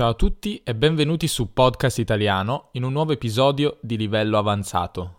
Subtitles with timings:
[0.00, 5.16] Ciao a tutti e benvenuti su Podcast Italiano in un nuovo episodio di livello avanzato.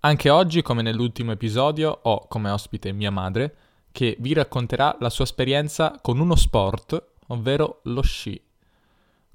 [0.00, 3.56] Anche oggi, come nell'ultimo episodio, ho come ospite mia madre
[3.92, 8.38] che vi racconterà la sua esperienza con uno sport, ovvero lo sci.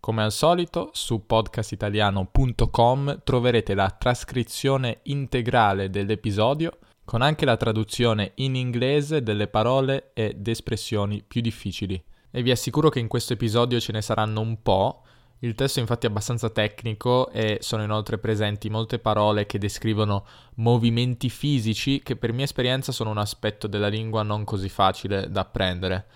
[0.00, 6.76] Come al solito, su podcastitaliano.com troverete la trascrizione integrale dell'episodio
[7.08, 11.98] con anche la traduzione in inglese delle parole ed espressioni più difficili
[12.30, 15.04] e vi assicuro che in questo episodio ce ne saranno un po'.
[15.38, 21.30] Il testo è infatti abbastanza tecnico e sono inoltre presenti molte parole che descrivono movimenti
[21.30, 26.06] fisici che per mia esperienza sono un aspetto della lingua non così facile da apprendere.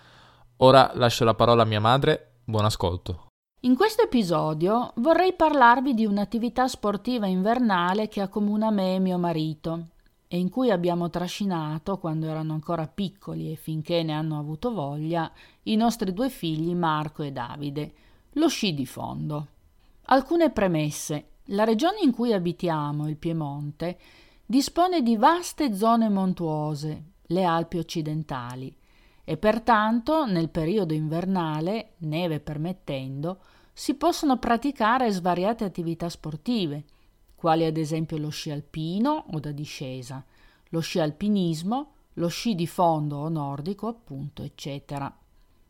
[0.58, 3.28] Ora lascio la parola a mia madre, buon ascolto.
[3.62, 9.86] In questo episodio vorrei parlarvi di un'attività sportiva invernale che accomuna me e mio marito
[10.32, 15.30] e in cui abbiamo trascinato, quando erano ancora piccoli e finché ne hanno avuto voglia,
[15.64, 17.92] i nostri due figli Marco e Davide,
[18.30, 19.46] lo sci di fondo.
[20.06, 21.26] Alcune premesse.
[21.48, 23.98] La regione in cui abitiamo, il Piemonte,
[24.46, 28.74] dispone di vaste zone montuose, le Alpi occidentali,
[29.24, 33.38] e pertanto nel periodo invernale, neve permettendo,
[33.70, 36.84] si possono praticare svariate attività sportive,
[37.42, 40.24] quali ad esempio lo sci alpino o da discesa,
[40.72, 45.14] lo sci alpinismo, lo sci di fondo o nordico, appunto, eccetera.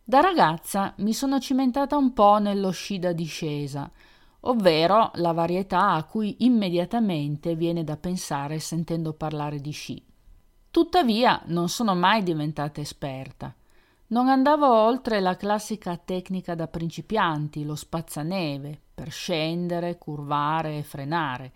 [0.05, 3.91] Da ragazza mi sono cimentata un po' nello sci da discesa,
[4.41, 10.05] ovvero la varietà a cui immediatamente viene da pensare sentendo parlare di sci.
[10.71, 13.55] Tuttavia non sono mai diventata esperta.
[14.09, 21.53] Non andavo oltre la classica tecnica da principianti, lo spazzaneve, per scendere, curvare e frenare,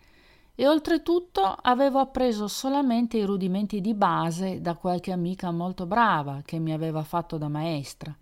[0.59, 6.59] e oltretutto avevo appreso solamente i rudimenti di base da qualche amica molto brava che
[6.59, 8.17] mi aveva fatto da maestra.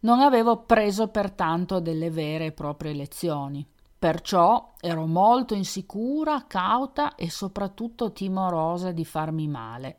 [0.00, 3.66] Non avevo preso pertanto delle vere e proprie lezioni.
[3.98, 9.98] Perciò ero molto insicura, cauta e soprattutto timorosa di farmi male.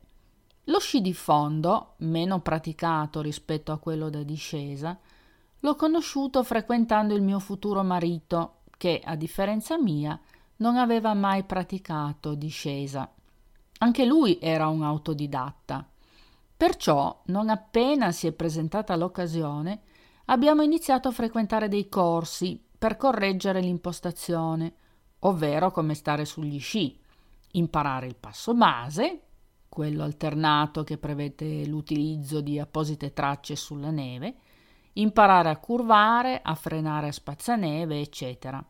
[0.65, 4.97] Lo sci di fondo, meno praticato rispetto a quello da discesa,
[5.59, 10.19] l'ho conosciuto frequentando il mio futuro marito, che, a differenza mia,
[10.57, 13.11] non aveva mai praticato discesa.
[13.79, 15.87] Anche lui era un autodidatta.
[16.57, 19.81] Perciò, non appena si è presentata l'occasione,
[20.25, 24.73] abbiamo iniziato a frequentare dei corsi per correggere l'impostazione,
[25.19, 26.97] ovvero come stare sugli sci,
[27.51, 29.21] imparare il passo base,
[29.67, 34.35] quello alternato che prevede l'utilizzo di apposite tracce sulla neve,
[34.93, 38.65] imparare a curvare, a frenare a spazzaneve, eccetera.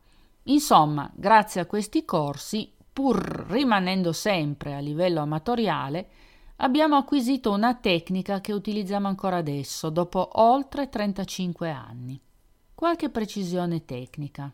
[0.48, 3.18] Insomma, grazie a questi corsi, pur
[3.50, 6.10] rimanendo sempre a livello amatoriale,
[6.58, 12.22] abbiamo acquisito una tecnica che utilizziamo ancora adesso, dopo oltre 35 anni.
[12.76, 14.54] Qualche precisione tecnica.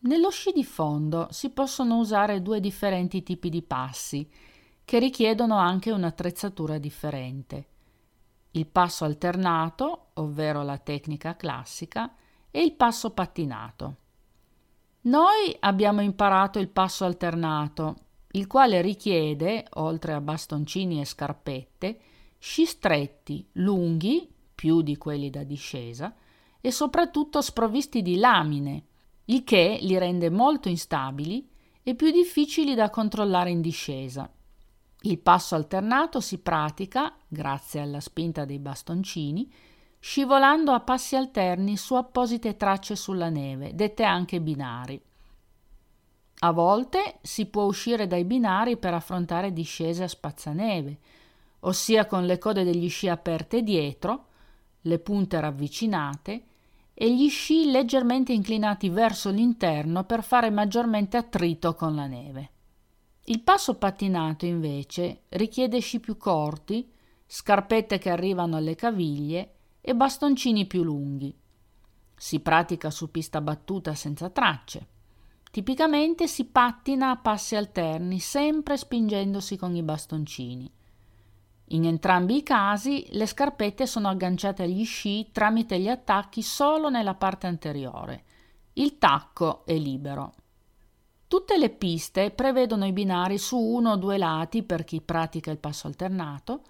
[0.00, 4.26] Nello sci di fondo si possono usare due differenti tipi di passi,
[4.84, 7.66] che richiedono anche un'attrezzatura differente.
[8.52, 12.14] Il passo alternato, ovvero la tecnica classica,
[12.50, 13.96] e il passo pattinato.
[15.02, 17.96] Noi abbiamo imparato il passo alternato,
[18.32, 22.00] il quale richiede, oltre a bastoncini e scarpette,
[22.38, 26.14] sci stretti, lunghi, più di quelli da discesa,
[26.60, 28.84] e soprattutto sprovvisti di lamine,
[29.26, 31.48] il che li rende molto instabili
[31.82, 34.30] e più difficili da controllare in discesa.
[35.02, 39.50] Il passo alternato si pratica, grazie alla spinta dei bastoncini,
[39.98, 45.00] scivolando a passi alterni su apposite tracce sulla neve, dette anche binari.
[46.40, 50.98] A volte si può uscire dai binari per affrontare discese a spazzaneve,
[51.60, 54.26] ossia con le code degli sci aperte dietro,
[54.82, 56.42] le punte ravvicinate
[56.94, 62.50] e gli sci leggermente inclinati verso l'interno per fare maggiormente attrito con la neve.
[63.24, 66.90] Il passo pattinato invece richiede sci più corti,
[67.26, 69.57] scarpette che arrivano alle caviglie
[69.88, 71.34] e bastoncini più lunghi.
[72.14, 74.86] Si pratica su pista battuta senza tracce.
[75.50, 80.70] Tipicamente si pattina a passi alterni, sempre spingendosi con i bastoncini.
[81.68, 87.14] In entrambi i casi le scarpette sono agganciate agli sci tramite gli attacchi solo nella
[87.14, 88.24] parte anteriore.
[88.74, 90.34] Il tacco è libero.
[91.26, 95.58] Tutte le piste prevedono i binari su uno o due lati per chi pratica il
[95.58, 96.60] passo alternato,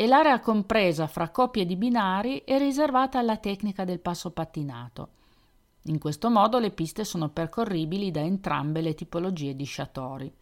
[0.00, 5.08] e l'area compresa fra coppie di binari è riservata alla tecnica del passo pattinato.
[5.82, 10.32] In questo modo le piste sono percorribili da entrambe le tipologie di sciatori.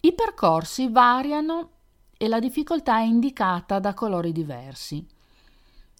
[0.00, 1.70] I percorsi variano
[2.18, 5.06] e la difficoltà è indicata da colori diversi.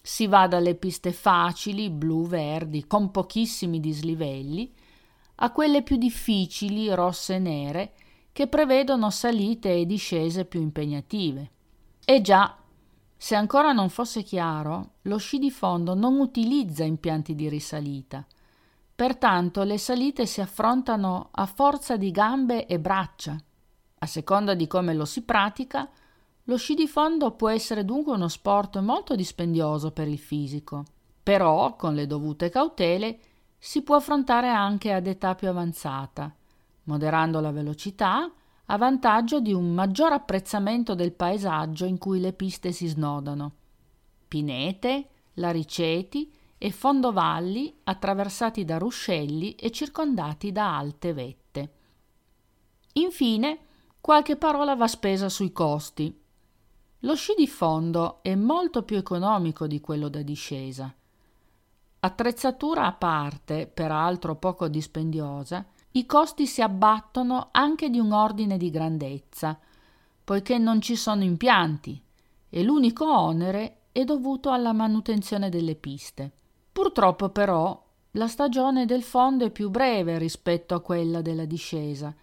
[0.03, 4.71] Si va dalle piste facili, blu-verdi, con pochissimi dislivelli,
[5.37, 7.95] a quelle più difficili, rosse e nere,
[8.33, 11.51] che prevedono salite e discese più impegnative.
[12.05, 12.58] E già,
[13.21, 18.25] se ancora non fosse chiaro, lo sci di fondo non utilizza impianti di risalita.
[18.95, 23.37] Pertanto le salite si affrontano a forza di gambe e braccia.
[23.99, 25.91] A seconda di come lo si pratica,
[26.45, 30.85] lo sci di fondo può essere dunque uno sport molto dispendioso per il fisico.
[31.21, 33.19] Però, con le dovute cautele,
[33.59, 36.33] si può affrontare anche ad età più avanzata,
[36.85, 38.31] moderando la velocità
[38.71, 43.53] a vantaggio di un maggior apprezzamento del paesaggio in cui le piste si snodano.
[44.29, 51.73] Pinete, lariceti e fondovalli attraversati da ruscelli e circondati da alte vette.
[52.95, 53.59] Infine,
[54.01, 56.15] qualche parola va spesa sui costi.
[57.03, 60.93] Lo sci di fondo è molto più economico di quello da discesa.
[62.01, 65.65] Attrezzatura a parte, peraltro poco dispendiosa,
[65.99, 69.59] i costi si abbattono anche di un ordine di grandezza,
[70.23, 72.01] poiché non ci sono impianti
[72.49, 76.31] e l'unico onere è dovuto alla manutenzione delle piste.
[76.71, 82.15] Purtroppo però la stagione del fondo è più breve rispetto a quella della discesa,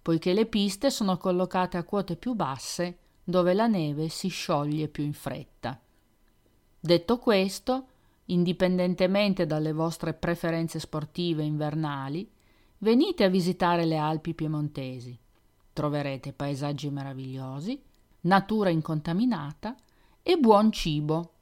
[0.00, 5.04] poiché le piste sono collocate a quote più basse dove la neve si scioglie più
[5.04, 5.78] in fretta.
[6.80, 7.86] Detto questo,
[8.26, 12.36] indipendentemente dalle vostre preferenze sportive invernali,
[12.78, 15.18] venite a visitare le Alpi piemontesi.
[15.72, 17.80] Troverete paesaggi meravigliosi,
[18.22, 19.74] natura incontaminata
[20.22, 21.32] e buon cibo.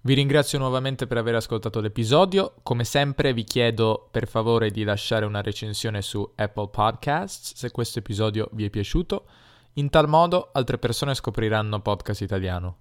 [0.00, 2.54] Vi ringrazio nuovamente per aver ascoltato l'episodio.
[2.62, 7.98] Come sempre vi chiedo per favore di lasciare una recensione su Apple Podcasts se questo
[7.98, 9.26] episodio vi è piaciuto.
[9.74, 12.78] In tal modo altre persone scopriranno podcast italiano.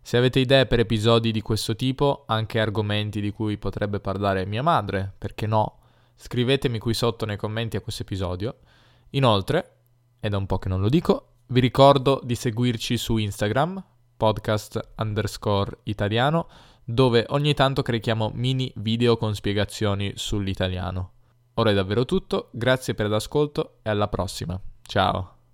[0.00, 4.62] Se avete idee per episodi di questo tipo, anche argomenti di cui potrebbe parlare mia
[4.62, 5.81] madre, perché no,
[6.14, 8.58] scrivetemi qui sotto nei commenti a questo episodio.
[9.10, 9.76] Inoltre,
[10.20, 13.82] è da un po' che non lo dico, vi ricordo di seguirci su Instagram,
[14.16, 16.48] podcast underscore italiano,
[16.84, 21.12] dove ogni tanto carichiamo mini video con spiegazioni sull'italiano.
[21.54, 24.58] Ora è davvero tutto, grazie per l'ascolto e alla prossima.
[24.82, 25.41] Ciao!